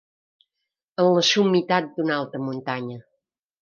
[1.03, 3.01] En la summitat d'una alta muntanya.